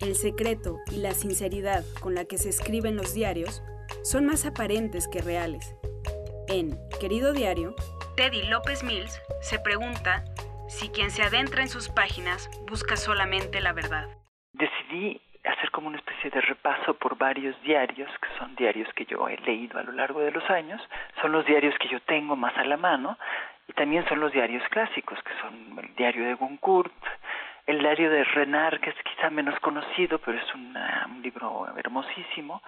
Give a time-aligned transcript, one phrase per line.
[0.00, 3.62] El secreto y la sinceridad con la que se escriben los diarios
[4.02, 5.76] son más aparentes que reales.
[6.48, 7.74] En Querido Diario,
[8.16, 10.24] Teddy López Mills se pregunta
[10.68, 14.08] si quien se adentra en sus páginas busca solamente la verdad.
[14.54, 19.28] Decidí hacer como una especie de repaso por varios diarios, que son diarios que yo
[19.28, 20.80] he leído a lo largo de los años,
[21.20, 23.18] son los diarios que yo tengo más a la mano,
[23.68, 26.92] y también son los diarios clásicos, que son el diario de Goncourt,
[27.66, 30.74] el diario de Renard, que es quizá menos conocido, pero es un
[31.22, 32.62] libro hermosísimo,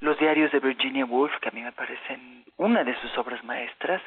[0.00, 4.02] los diarios de Virginia Woolf, que a mí me parecen una de sus obras maestras,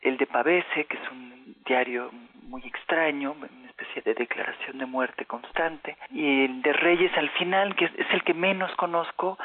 [0.00, 2.10] el de Pavese, que es un diario
[2.42, 7.76] muy extraño, una especie de declaración de muerte constante, y el de Reyes al final,
[7.76, 9.38] que es el que menos conozco,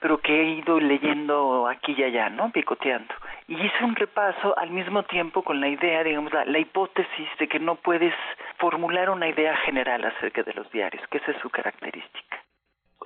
[0.00, 2.50] pero que he ido leyendo aquí y allá, ¿no?
[2.50, 3.14] Picoteando.
[3.48, 7.48] Y hice un repaso al mismo tiempo con la idea, digamos, la, la hipótesis de
[7.48, 8.14] que no puedes
[8.58, 12.38] formular una idea general acerca de los diarios, que esa es su característica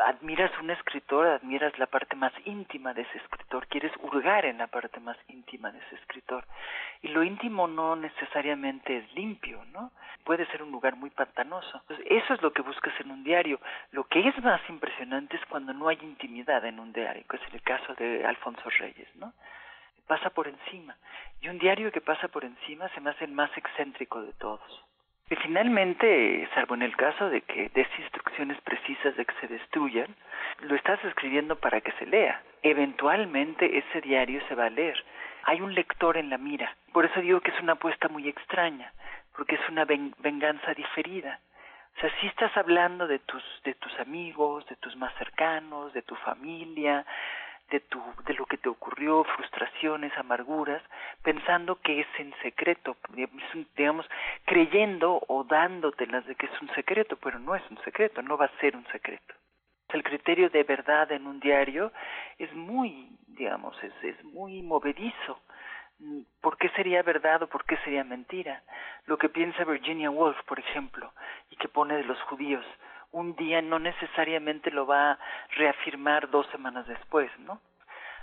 [0.01, 4.67] admiras un escritor, admiras la parte más íntima de ese escritor, quieres hurgar en la
[4.67, 6.45] parte más íntima de ese escritor.
[7.05, 9.93] Y lo íntimo no necesariamente es limpio, ¿no?
[10.25, 11.83] Puede ser un lugar muy pantanoso.
[11.83, 13.61] Entonces, eso es lo que buscas en un diario.
[13.93, 17.43] Lo que es más impresionante es cuando no hay intimidad en un diario, que es
[17.53, 19.35] el caso de Alfonso Reyes, ¿no?
[20.07, 20.97] Pasa por encima.
[21.43, 24.85] Y un diario que pasa por encima se me hace el más excéntrico de todos.
[25.29, 30.09] Y finalmente, salvo en el caso de que des instrucciones precisas de que se destruyan,
[30.61, 32.43] lo estás escribiendo para que se lea.
[32.63, 35.03] Eventualmente ese diario se va a leer.
[35.45, 36.75] Hay un lector en la mira.
[36.93, 38.93] Por eso digo que es una apuesta muy extraña,
[39.37, 41.41] porque es una venganza diferida.
[41.97, 46.03] O sea, si estás hablando de tus, de tus amigos, de tus más cercanos, de
[46.03, 47.05] tu familia,
[47.71, 50.83] de, tu, de lo que te ocurrió, frustraciones, amarguras,
[51.23, 52.97] pensando que es en secreto,
[53.77, 54.09] digamos,
[54.45, 58.47] creyendo o dándotelas de que es un secreto, pero no es un secreto, no va
[58.47, 59.35] a ser un secreto.
[59.95, 61.93] El criterio de verdad en un diario
[62.37, 65.41] es muy, digamos, es, es muy movedizo.
[66.41, 68.65] ¿Por qué sería verdad o por qué sería mentira?
[69.07, 71.13] Lo que piensa Virginia Woolf, por ejemplo,
[71.49, 72.67] y que pone de los judíos,
[73.13, 75.19] un día no necesariamente lo va a
[75.51, 77.61] reafirmar dos semanas después, ¿no?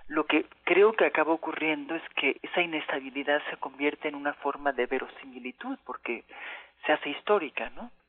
[0.07, 4.73] Lo que creo que acaba ocurriendo es que esa inestabilidad se convierte en una forma
[4.73, 6.25] de verosimilitud porque
[6.85, 7.91] se hace histórica, ¿no?